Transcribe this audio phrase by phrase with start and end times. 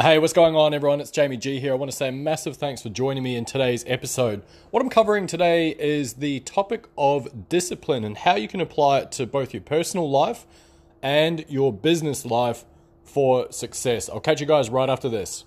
[0.00, 1.02] Hey, what's going on, everyone?
[1.02, 1.72] It's Jamie G here.
[1.72, 4.42] I want to say a massive thanks for joining me in today's episode.
[4.70, 9.12] What I'm covering today is the topic of discipline and how you can apply it
[9.12, 10.46] to both your personal life
[11.02, 12.64] and your business life
[13.04, 14.08] for success.
[14.08, 15.44] I'll catch you guys right after this.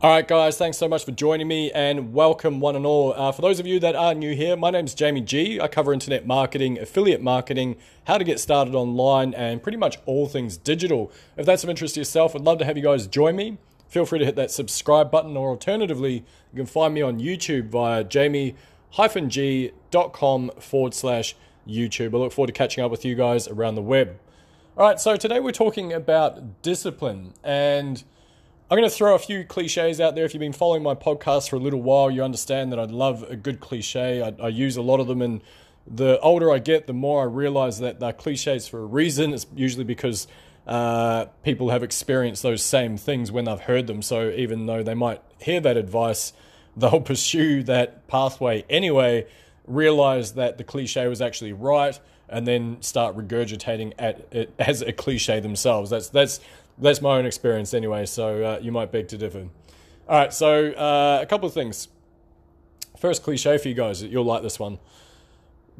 [0.00, 3.14] All right, guys, thanks so much for joining me and welcome one and all.
[3.14, 5.60] Uh, for those of you that are new here, my name is Jamie G.
[5.60, 7.74] I cover internet marketing, affiliate marketing,
[8.04, 11.10] how to get started online, and pretty much all things digital.
[11.36, 13.58] If that's of interest to yourself, I'd love to have you guys join me.
[13.88, 17.70] Feel free to hit that subscribe button, or alternatively, you can find me on YouTube
[17.70, 18.52] via jamie-g.com
[20.60, 21.34] forward slash
[21.66, 22.14] YouTube.
[22.14, 24.16] I look forward to catching up with you guys around the web.
[24.76, 28.04] All right, so today we're talking about discipline and
[28.70, 30.26] I'm going to throw a few cliches out there.
[30.26, 33.22] If you've been following my podcast for a little while, you understand that I love
[33.22, 34.20] a good cliche.
[34.20, 35.40] I, I, use a lot of them, and
[35.86, 39.32] the older I get, the more I realize that they're cliches for a reason.
[39.32, 40.28] It's usually because
[40.66, 44.02] uh, people have experienced those same things when they've heard them.
[44.02, 46.34] So even though they might hear that advice,
[46.76, 49.26] they'll pursue that pathway anyway,
[49.66, 54.92] realize that the cliche was actually right, and then start regurgitating at it as a
[54.92, 55.88] cliche themselves.
[55.88, 56.40] That's that's
[56.80, 59.48] that's my own experience anyway, so uh, you might beg to differ.
[60.08, 61.88] All right, so uh, a couple of things.
[62.98, 64.78] First cliche for you guys, you'll like this one.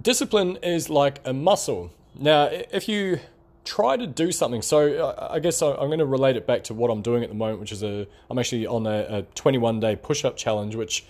[0.00, 1.90] Discipline is like a muscle.
[2.18, 3.20] Now, if you
[3.64, 6.74] try to do something, so uh, I guess I'm going to relate it back to
[6.74, 9.80] what I'm doing at the moment, which is a I'm actually on a, a 21
[9.80, 11.04] day push up challenge, which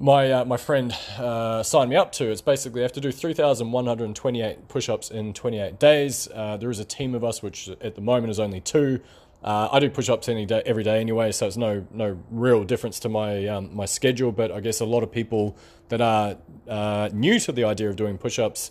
[0.00, 2.30] my uh, my friend uh, signed me up to.
[2.30, 6.28] It's basically I have to do 3,128 push-ups in 28 days.
[6.34, 9.00] Uh, there is a team of us, which at the moment is only two.
[9.42, 12.98] Uh, I do push-ups any day, every day anyway, so it's no no real difference
[13.00, 14.32] to my um, my schedule.
[14.32, 15.56] But I guess a lot of people
[15.88, 16.36] that are
[16.68, 18.70] uh, new to the idea of doing push-ups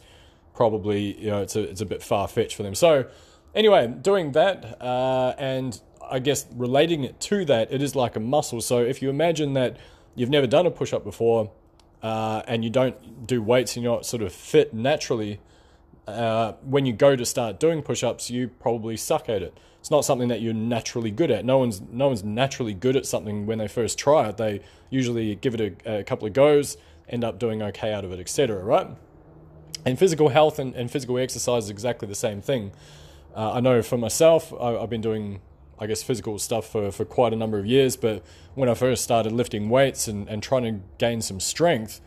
[0.53, 2.75] probably you know it's a it's a bit far fetched for them.
[2.75, 3.05] So
[3.53, 8.19] anyway, doing that uh, and I guess relating it to that, it is like a
[8.19, 8.61] muscle.
[8.61, 9.77] So if you imagine that
[10.15, 11.51] you've never done a push up before
[12.01, 15.39] uh, and you don't do weights and you're not sort of fit naturally,
[16.07, 19.57] uh, when you go to start doing push ups, you probably suck at it.
[19.79, 21.45] It's not something that you're naturally good at.
[21.45, 24.37] No one's no one's naturally good at something when they first try it.
[24.37, 26.77] They usually give it a, a couple of goes,
[27.07, 28.63] end up doing okay out of it, etc.
[28.63, 28.87] Right?
[29.85, 32.71] And physical health and, and physical exercise is exactly the same thing.
[33.35, 35.41] Uh, I know for myself, I, I've been doing
[35.79, 37.97] I guess, physical stuff for, for quite a number of years.
[37.97, 42.01] But when I first started lifting weights and, and trying to gain some strength,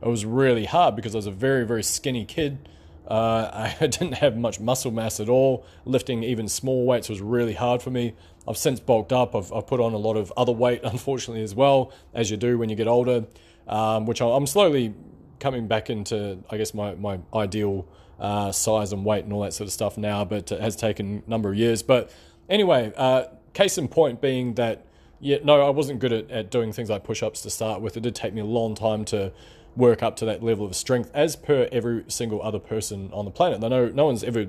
[0.00, 2.68] it was really hard because I was a very, very skinny kid.
[3.06, 5.64] Uh, I didn't have much muscle mass at all.
[5.84, 8.14] Lifting even small weights was really hard for me.
[8.46, 9.36] I've since bulked up.
[9.36, 12.58] I've, I've put on a lot of other weight, unfortunately, as well, as you do
[12.58, 13.26] when you get older,
[13.68, 14.94] um, which I'm slowly
[15.38, 17.86] coming back into, I guess, my, my ideal
[18.18, 21.22] uh, size and weight and all that sort of stuff now, but it has taken
[21.26, 21.82] a number of years.
[21.82, 22.10] But
[22.52, 23.24] Anyway, uh,
[23.54, 24.84] case in point being that,
[25.20, 27.96] yeah, no, I wasn't good at, at doing things like push ups to start with.
[27.96, 29.32] It did take me a long time to
[29.74, 33.30] work up to that level of strength, as per every single other person on the
[33.30, 33.58] planet.
[33.58, 34.44] Know no one's ever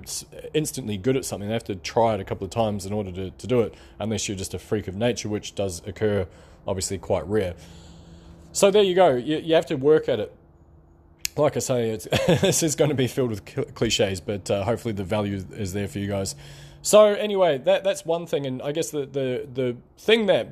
[0.53, 1.47] instantly good at something.
[1.47, 3.74] They have to try it a couple of times in order to, to do it,
[4.00, 6.28] unless you're just a freak of nature, which does occur,
[6.68, 7.53] obviously, quite rare.
[8.52, 9.16] So there you go.
[9.16, 10.35] You, you have to work at it.
[11.38, 11.96] Like I say,
[12.28, 15.88] this is going to be filled with cliches, but uh, hopefully the value is there
[15.88, 16.35] for you guys.
[16.83, 20.49] So anyway, that that's one thing, and I guess the the the thing that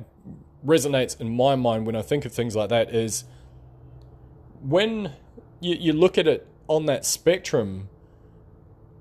[0.66, 3.24] resonates in my mind when I think of things like that is
[4.62, 5.12] when
[5.60, 7.90] you, you look at it on that spectrum,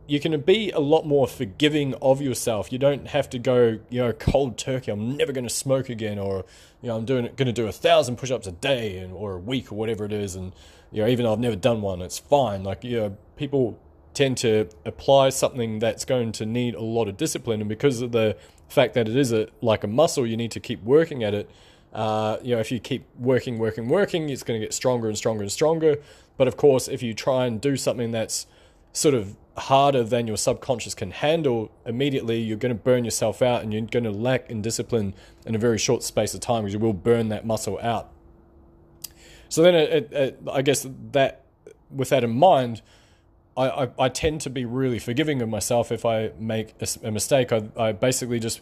[0.07, 2.69] you can be a lot more forgiving of yourself.
[2.69, 4.91] You don't have to go, you know, cold turkey.
[4.91, 6.43] I'm never going to smoke again, or
[6.81, 9.39] you know, I'm doing going to do a thousand push-ups a day, and or a
[9.39, 10.35] week, or whatever it is.
[10.35, 10.51] And
[10.91, 12.65] you know, even though I've never done one, it's fine.
[12.65, 13.79] Like you know, people
[14.13, 18.11] tend to apply something that's going to need a lot of discipline, and because of
[18.11, 18.37] the
[18.69, 21.49] fact that it is a like a muscle, you need to keep working at it.
[21.93, 25.17] Uh, you know, if you keep working, working, working, it's going to get stronger and
[25.17, 25.97] stronger and stronger.
[26.37, 28.47] But of course, if you try and do something that's
[28.93, 33.61] sort of harder than your subconscious can handle immediately, you're going to burn yourself out
[33.61, 35.13] and you're going to lack in discipline
[35.45, 38.09] in a very short space of time because you will burn that muscle out.
[39.49, 41.43] So then, it, it, it, I guess that
[41.89, 42.81] with that in mind,
[43.61, 47.11] I, I, I, tend to be really forgiving of myself if I make a, a
[47.11, 47.51] mistake.
[47.51, 48.61] I, I, basically just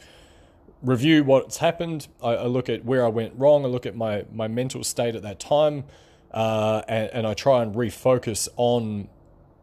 [0.81, 2.07] review what's happened.
[2.21, 3.63] I, I, look at where I went wrong.
[3.63, 5.85] I look at my, my mental state at that time,
[6.31, 9.07] uh, and, and I try and refocus on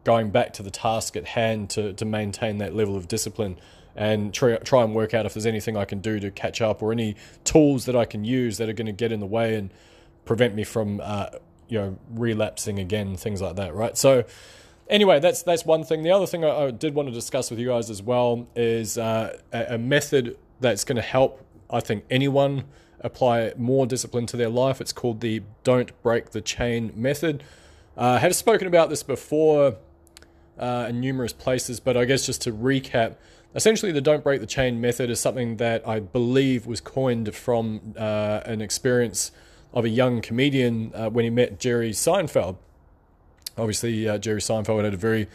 [0.03, 3.59] going back to the task at hand to, to maintain that level of discipline
[3.95, 6.81] and try, try and work out if there's anything I can do to catch up
[6.81, 9.55] or any tools that I can use that are going to get in the way
[9.55, 9.71] and
[10.25, 11.29] prevent me from uh,
[11.67, 13.73] you know relapsing again, things like that.
[13.73, 13.97] Right.
[13.97, 14.23] So
[14.89, 16.03] anyway, that's that's one thing.
[16.03, 18.97] The other thing I, I did want to discuss with you guys as well is
[18.97, 21.45] uh, a, a method that's going to help.
[21.69, 22.65] I think anyone
[23.01, 24.81] apply more discipline to their life.
[24.81, 27.43] It's called the "Don't Break the Chain" method.
[27.97, 29.77] Uh, I have spoken about this before
[30.59, 33.15] uh, in numerous places, but I guess just to recap,
[33.55, 37.93] essentially the "Don't Break the Chain" method is something that I believe was coined from
[37.97, 39.31] uh, an experience
[39.73, 42.57] of a young comedian uh, when he met Jerry Seinfeld.
[43.57, 45.27] Obviously, uh, Jerry Seinfeld had a very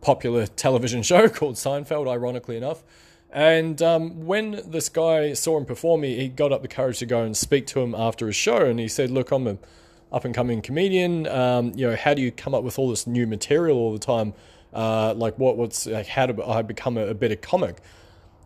[0.00, 2.84] popular television show called Seinfeld, ironically enough.
[3.30, 7.06] And um, when this guy saw him perform, he, he got up the courage to
[7.06, 8.64] go and speak to him after his show.
[8.64, 9.58] And he said, Look, I'm a
[10.12, 11.26] up and coming comedian.
[11.26, 13.98] Um, you know, how do you come up with all this new material all the
[13.98, 14.34] time?
[14.72, 17.78] Uh, like, what, what's like, how do I become a, a better comic?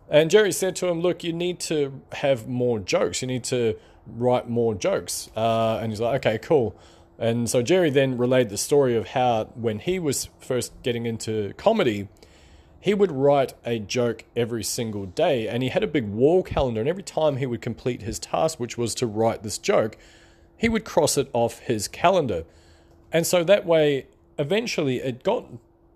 [0.09, 3.21] And Jerry said to him, Look, you need to have more jokes.
[3.21, 5.29] You need to write more jokes.
[5.35, 6.75] Uh, and he's like, Okay, cool.
[7.21, 11.53] And so Jerry then relayed the story of how when he was first getting into
[11.55, 12.09] comedy,
[12.79, 16.81] he would write a joke every single day and he had a big wall calendar
[16.81, 19.97] and every time he would complete his task which was to write this joke
[20.61, 22.43] he would cross it off his calendar.
[23.11, 24.05] And so that way
[24.37, 25.45] eventually it got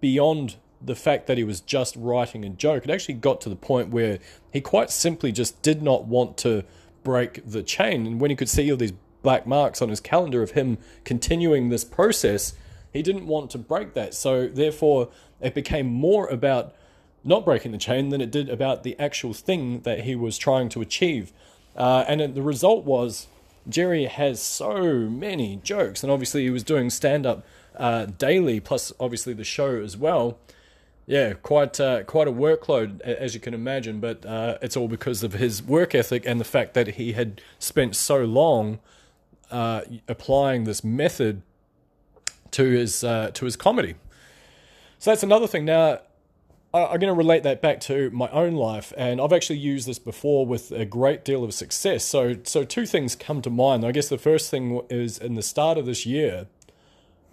[0.02, 2.84] beyond the fact that he was just writing a joke.
[2.84, 4.18] It actually got to the point where
[4.52, 6.64] he quite simply just did not want to
[7.04, 8.08] break the chain.
[8.08, 8.94] And when he could see all these
[9.26, 12.54] black marks on his calendar of him continuing this process
[12.96, 14.14] he didn't want to break that.
[14.14, 15.10] So therefore,
[15.42, 16.74] it became more about
[17.26, 20.70] not breaking the chain than it did about the actual thing that he was trying
[20.70, 21.34] to achieve.
[21.76, 23.28] Uh, and the result was
[23.68, 27.46] Jerry has so many jokes, and obviously he was doing stand up
[27.76, 30.38] uh, daily, plus obviously the show as well.
[31.06, 35.22] Yeah, quite uh, quite a workload as you can imagine, but uh, it's all because
[35.22, 38.80] of his work ethic and the fact that he had spent so long
[39.52, 41.42] uh, applying this method
[42.52, 43.96] to his uh, to his comedy.
[45.00, 45.66] So that's another thing.
[45.66, 46.00] Now,
[46.74, 50.00] I'm going to relate that back to my own life, and I've actually used this
[50.00, 52.04] before with a great deal of success.
[52.04, 53.86] So, so two things come to mind.
[53.86, 56.48] I guess the first thing is in the start of this year,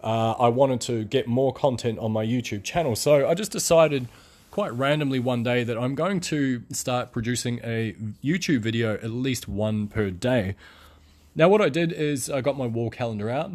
[0.03, 2.95] uh, I wanted to get more content on my YouTube channel.
[2.95, 4.07] So I just decided
[4.53, 9.49] quite randomly one day that I'm going to start producing a YouTube video at least
[9.49, 10.55] one per day.
[11.35, 13.53] Now, what I did is I got my wall calendar out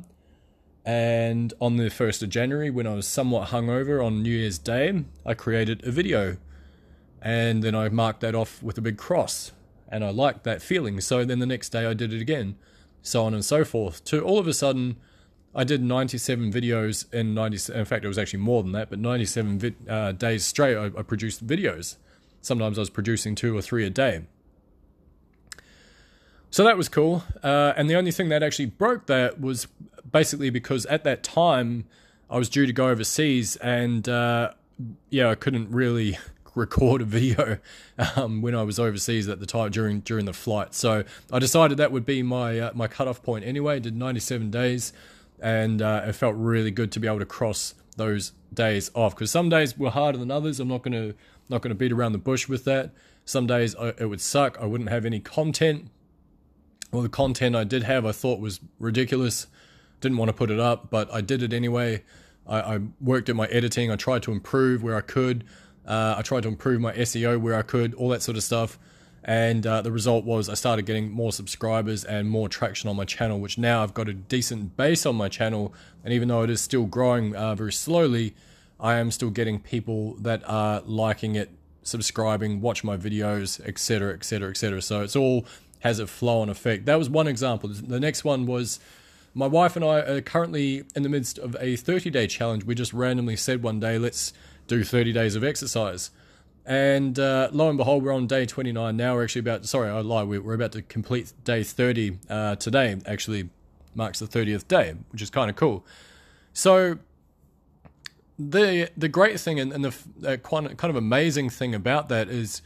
[0.88, 5.04] and on the 1st of January, when I was somewhat hungover on New Year's Day,
[5.26, 6.38] I created a video.
[7.22, 9.52] And then I marked that off with a big cross.
[9.90, 11.02] And I liked that feeling.
[11.02, 12.56] So then the next day I did it again.
[13.02, 14.06] So on and so forth.
[14.06, 14.96] To all of a sudden,
[15.54, 17.74] I did 97 videos in 90.
[17.74, 20.78] In fact, it was actually more than that, but 97 vi- uh, days straight.
[20.78, 21.98] I, I produced videos.
[22.42, 24.22] Sometimes I was producing two or three a day.
[26.58, 27.22] So that was cool.
[27.44, 29.68] Uh, and the only thing that actually broke that was
[30.12, 31.86] basically because at that time
[32.32, 34.54] I was due to go overseas and uh,
[35.12, 36.18] yeah, I couldn't really
[36.56, 37.60] record a video
[38.16, 40.74] um, when I was overseas at the time during during the flight.
[40.74, 43.76] So I decided that would be my uh, my cutoff point anyway.
[43.76, 44.94] I did 97 days,
[45.40, 49.30] and uh, it felt really good to be able to cross those days off because
[49.30, 50.60] some days were harder than others.
[50.60, 51.14] I'm not gonna
[51.50, 52.96] not gonna beat around the bush with that.
[53.26, 54.58] Some days I, it would suck.
[54.60, 55.92] I wouldn't have any content.
[56.92, 59.48] Well, the content I did have I thought was ridiculous.
[60.00, 62.04] Didn't want to put it up, but I did it anyway.
[62.48, 63.92] I, I worked at my editing.
[63.92, 65.44] I tried to improve where I could.
[65.86, 68.78] Uh, I tried to improve my SEO where I could, all that sort of stuff.
[69.24, 73.04] And uh, the result was I started getting more subscribers and more traction on my
[73.04, 75.74] channel, which now I've got a decent base on my channel.
[76.04, 78.36] And even though it is still growing uh, very slowly,
[78.80, 81.50] I am still getting people that are liking it,
[81.84, 84.82] subscribing, watch my videos, etc., etc., etc.
[84.82, 85.46] So it's all
[85.80, 86.86] has a flow on effect.
[86.86, 87.70] That was one example.
[87.70, 88.80] The next one was
[89.34, 92.64] my wife and I are currently in the midst of a 30 day challenge.
[92.64, 94.34] We just randomly said one day, let's
[94.68, 96.12] do 30 days of exercise.
[96.66, 99.16] And uh, lo and behold, we're on day 29 now.
[99.16, 102.98] We're actually about, sorry, I lie, we're about to complete day 30 uh, today.
[103.06, 103.50] Actually,
[103.96, 105.86] marks the 30th day, which is kind of cool.
[106.52, 107.00] So,
[108.40, 109.96] the the great thing and, and the
[110.28, 112.62] uh, kind of amazing thing about that is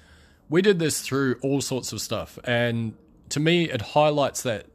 [0.52, 2.38] we did this through all sorts of stuff.
[2.44, 2.94] And
[3.30, 4.68] to me, it highlights that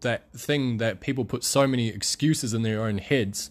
[0.00, 3.50] that thing that people put so many excuses in their own heads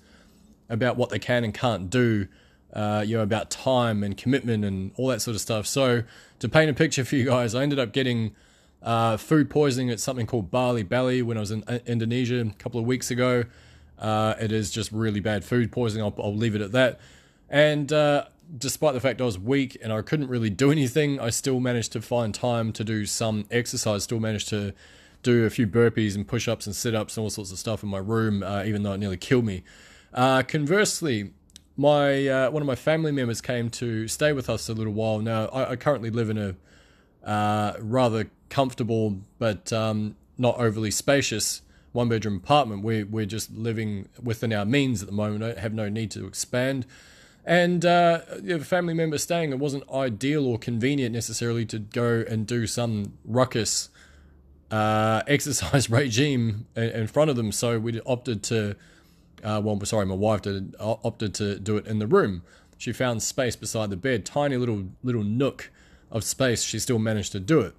[0.67, 2.27] about what they can and can't do,
[2.73, 5.67] uh, you know, about time and commitment and all that sort of stuff.
[5.67, 6.01] So,
[6.39, 8.35] to paint a picture for you guys, I ended up getting
[8.81, 12.49] uh, food poisoning at something called Bali Belly when I was in uh, Indonesia a
[12.57, 13.43] couple of weeks ago.
[13.99, 16.03] Uh, it is just really bad food poisoning.
[16.03, 16.99] I'll, I'll leave it at that.
[17.47, 18.25] And uh,
[18.57, 21.91] despite the fact I was weak and I couldn't really do anything, I still managed
[21.93, 24.03] to find time to do some exercise.
[24.03, 24.73] Still managed to
[25.21, 27.83] do a few burpees and push ups and sit ups and all sorts of stuff
[27.83, 29.63] in my room, uh, even though it nearly killed me.
[30.13, 31.31] Uh, conversely,
[31.77, 35.19] my uh, one of my family members came to stay with us a little while.
[35.19, 36.55] Now I, I currently live in a
[37.23, 42.83] uh, rather comfortable but um, not overly spacious one bedroom apartment.
[42.83, 45.43] We we're just living within our means at the moment.
[45.43, 46.85] I have no need to expand.
[47.45, 49.51] And uh, a family member staying.
[49.51, 53.89] It wasn't ideal or convenient necessarily to go and do some ruckus
[54.71, 57.51] uh, exercise regime in front of them.
[57.51, 58.75] So we opted to,
[59.43, 62.43] uh, well, sorry, my wife did opted to do it in the room.
[62.77, 65.69] She found space beside the bed, tiny little little nook
[66.11, 66.63] of space.
[66.63, 67.75] She still managed to do it.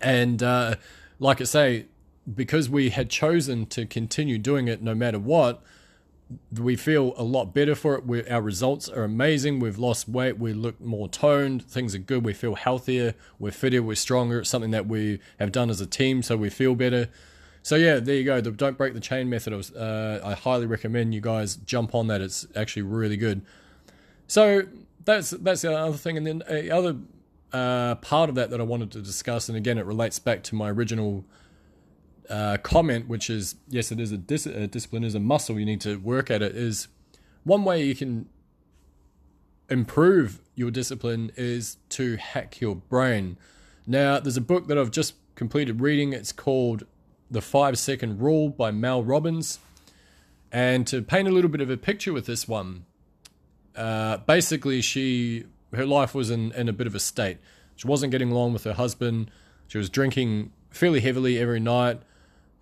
[0.00, 0.76] And uh,
[1.18, 1.86] like I say,
[2.32, 5.62] because we had chosen to continue doing it no matter what,
[6.58, 8.06] we feel a lot better for it.
[8.06, 9.60] we our results are amazing.
[9.60, 10.38] We've lost weight.
[10.38, 11.64] We look more toned.
[11.64, 12.24] Things are good.
[12.24, 13.14] We feel healthier.
[13.38, 13.82] We're fitter.
[13.82, 14.40] We're stronger.
[14.40, 17.08] It's something that we have done as a team, so we feel better.
[17.62, 18.40] So yeah, there you go.
[18.40, 19.52] The don't break the chain method.
[19.74, 22.20] Uh, I highly recommend you guys jump on that.
[22.20, 23.42] It's actually really good.
[24.26, 24.64] So
[25.04, 26.96] that's that's the other thing, and then the other
[27.52, 30.54] uh, part of that that I wanted to discuss, and again, it relates back to
[30.54, 31.24] my original
[32.28, 35.58] uh, comment, which is yes, it is a, dis- a discipline is a muscle.
[35.58, 36.56] You need to work at it.
[36.56, 36.88] Is
[37.44, 38.28] one way you can
[39.68, 43.36] improve your discipline is to hack your brain.
[43.86, 46.12] Now, there's a book that I've just completed reading.
[46.12, 46.84] It's called
[47.30, 49.58] The Five Second Rule by Mel Robbins.
[50.52, 52.86] And to paint a little bit of a picture with this one,
[53.74, 57.38] uh, basically, she her life was in, in a bit of a state.
[57.76, 59.30] She wasn't getting along with her husband.
[59.66, 62.00] She was drinking fairly heavily every night.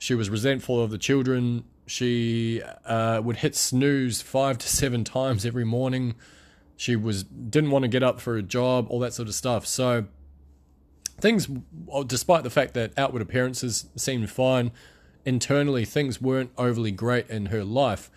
[0.03, 1.63] She was resentful of the children.
[1.87, 6.17] She uh, would hit snooze five to seven times every morning.
[6.77, 9.65] She was didn't want to get up for a job, all that sort of stuff.
[9.65, 10.07] So
[11.21, 11.49] things,
[12.09, 14.73] despite the fact that outward appearances seemed fine,
[15.25, 18.11] internally things weren't overly great in her life.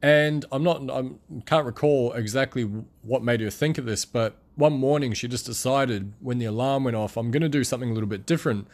[0.00, 1.10] And I'm not, I
[1.44, 2.70] can't recall exactly
[3.02, 6.84] what made her think of this, but one morning she just decided when the alarm
[6.84, 8.68] went off, I'm going to do something a little bit different.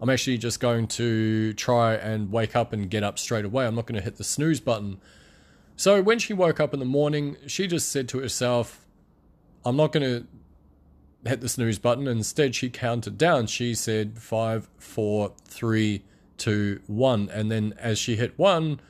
[0.00, 3.66] I'm actually just going to try and wake up and get up straight away.
[3.66, 5.00] I'm not going to hit the snooze button.
[5.76, 8.86] So when she woke up in the morning, she just said to herself,
[9.64, 12.06] I'm not going to hit the snooze button.
[12.06, 13.48] Instead, she counted down.
[13.48, 16.04] She said five, four, three,
[16.36, 17.28] two, one.
[17.32, 18.80] And then as she hit one,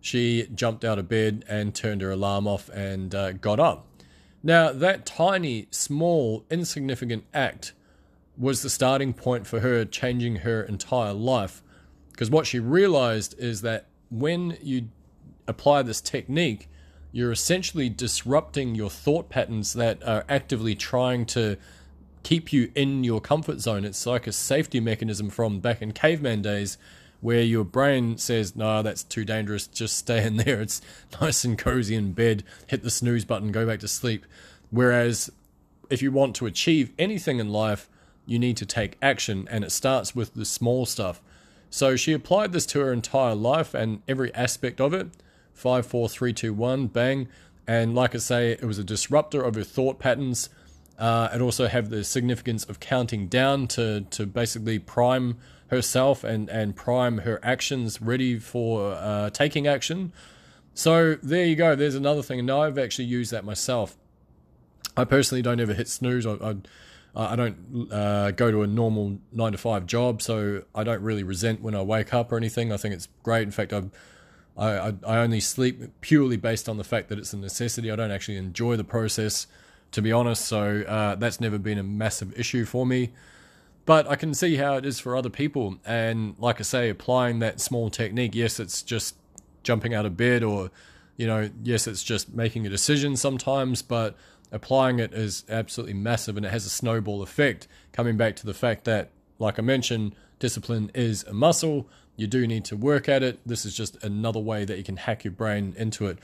[0.00, 3.86] she jumped out of bed and turned her alarm off and uh, got up.
[4.42, 7.72] Now, that tiny, small, insignificant act
[8.36, 11.62] was the starting point for her changing her entire life.
[12.10, 14.88] Because what she realized is that when you
[15.46, 16.68] apply this technique,
[17.10, 21.56] you're essentially disrupting your thought patterns that are actively trying to
[22.22, 23.84] keep you in your comfort zone.
[23.84, 26.78] It's like a safety mechanism from back in caveman days
[27.20, 30.60] where your brain says, no, that's too dangerous, just stay in there.
[30.60, 30.80] It's
[31.20, 34.26] nice and cozy in bed, hit the snooze button, go back to sleep.
[34.70, 35.30] Whereas
[35.90, 37.88] if you want to achieve anything in life,
[38.26, 41.20] you need to take action, and it starts with the small stuff.
[41.70, 45.08] So she applied this to her entire life and every aspect of it.
[45.54, 47.28] Five, four, three, two, one, bang.
[47.66, 50.50] And like I say, it was a disruptor of her thought patterns.
[50.98, 55.38] Uh, it also have the significance of counting down to to basically prime
[55.68, 60.12] herself and and prime her actions ready for uh, taking action.
[60.74, 61.74] So there you go.
[61.74, 63.96] There's another thing, and I've actually used that myself.
[64.96, 66.26] I personally don't ever hit snooze.
[66.26, 66.56] I, I
[67.14, 71.22] I don't uh, go to a normal nine to five job, so I don't really
[71.22, 72.72] resent when I wake up or anything.
[72.72, 73.42] I think it's great.
[73.42, 73.82] In fact, I,
[74.56, 77.90] I, I only sleep purely based on the fact that it's a necessity.
[77.90, 79.46] I don't actually enjoy the process,
[79.90, 80.46] to be honest.
[80.46, 83.12] So uh, that's never been a massive issue for me.
[83.84, 85.76] But I can see how it is for other people.
[85.84, 89.16] And like I say, applying that small technique, yes, it's just
[89.64, 90.70] jumping out of bed, or,
[91.16, 94.16] you know, yes, it's just making a decision sometimes, but
[94.52, 97.66] applying it is absolutely massive and it has a snowball effect.
[97.92, 101.88] Coming back to the fact that, like I mentioned, discipline is a muscle.
[102.16, 103.40] You do need to work at it.
[103.46, 106.18] This is just another way that you can hack your brain into it.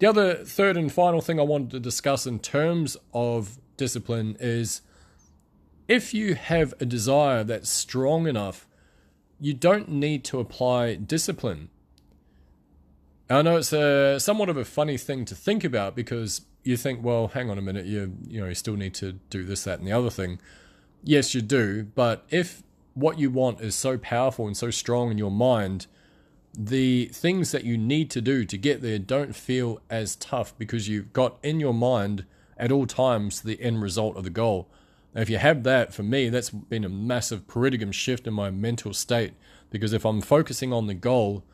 [0.00, 4.82] The other third and final thing I wanted to discuss in terms of discipline is
[5.86, 8.66] if you have a desire that's strong enough,
[9.38, 11.68] you don't need to apply discipline.
[13.30, 17.04] I know it's a somewhat of a funny thing to think about because you think,
[17.04, 19.78] well, hang on a minute, you you know, you still need to do this, that,
[19.78, 20.40] and the other thing.
[21.02, 22.62] Yes, you do, but if
[22.94, 25.86] what you want is so powerful and so strong in your mind,
[26.56, 30.88] the things that you need to do to get there don't feel as tough because
[30.88, 32.24] you've got in your mind
[32.56, 34.68] at all times the end result of the goal.
[35.14, 38.50] Now, if you have that, for me, that's been a massive paradigm shift in my
[38.50, 39.34] mental state
[39.70, 41.44] because if I'm focusing on the goal,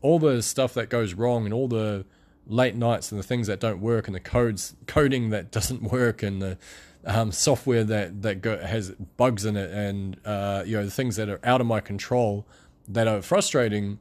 [0.00, 2.04] all the stuff that goes wrong and all the
[2.46, 6.22] late nights and the things that don't work and the codes coding that doesn't work
[6.22, 6.58] and the
[7.04, 11.16] um, software that that go, has bugs in it and uh, you know the things
[11.16, 12.46] that are out of my control
[12.88, 13.98] that are frustrating.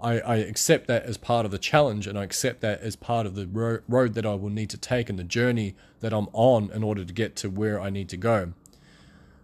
[0.00, 3.26] I, I, accept that as part of the challenge and I accept that as part
[3.26, 6.28] of the ro- road that I will need to take and the journey that I'm
[6.34, 8.52] on in order to get to where I need to go.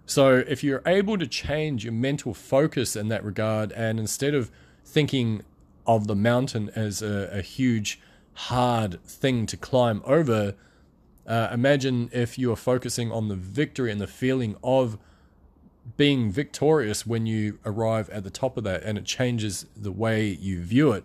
[0.04, 4.50] So, if you're able to change your mental focus in that regard, and instead of
[4.84, 5.44] thinking
[5.86, 8.00] of the mountain as a, a huge,
[8.34, 10.54] hard thing to climb over,
[11.26, 14.98] uh, imagine if you are focusing on the victory and the feeling of
[15.96, 20.28] being victorious when you arrive at the top of that, and it changes the way
[20.28, 21.04] you view it,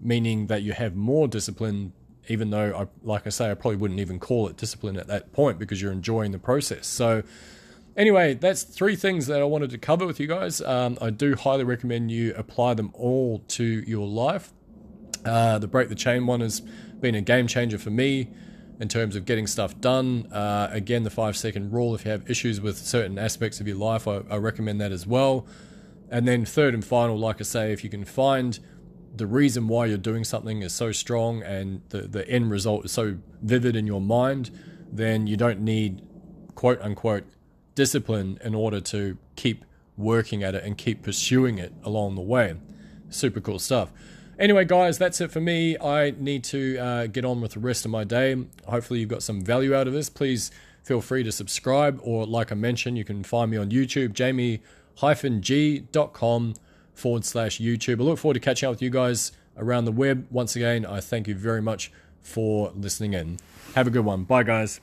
[0.00, 1.92] meaning that you have more discipline.
[2.28, 5.32] Even though, I, like I say, I probably wouldn't even call it discipline at that
[5.32, 6.86] point because you're enjoying the process.
[6.86, 7.24] So,
[7.96, 10.60] anyway, that's three things that I wanted to cover with you guys.
[10.60, 14.52] Um, I do highly recommend you apply them all to your life.
[15.24, 16.60] Uh, the break the chain one has
[17.00, 18.30] been a game changer for me
[18.80, 20.26] in terms of getting stuff done.
[20.32, 23.76] Uh, again, the five second rule, if you have issues with certain aspects of your
[23.76, 25.46] life, I, I recommend that as well.
[26.10, 28.58] And then, third and final, like I say, if you can find
[29.14, 32.92] the reason why you're doing something is so strong and the, the end result is
[32.92, 34.50] so vivid in your mind,
[34.90, 36.02] then you don't need
[36.54, 37.24] quote unquote
[37.74, 39.64] discipline in order to keep
[39.96, 42.54] working at it and keep pursuing it along the way.
[43.08, 43.92] Super cool stuff.
[44.40, 45.76] Anyway, guys, that's it for me.
[45.78, 48.34] I need to uh, get on with the rest of my day.
[48.66, 50.08] Hopefully, you've got some value out of this.
[50.08, 50.50] Please
[50.82, 56.54] feel free to subscribe, or like I mentioned, you can find me on YouTube, jamie-g.com
[56.94, 58.00] forward slash YouTube.
[58.00, 60.26] I look forward to catching up with you guys around the web.
[60.30, 61.92] Once again, I thank you very much
[62.22, 63.38] for listening in.
[63.74, 64.24] Have a good one.
[64.24, 64.80] Bye, guys.